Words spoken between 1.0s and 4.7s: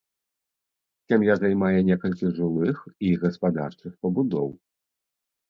Сям'я займае некалькі жылых і гаспадарчых пабудоў.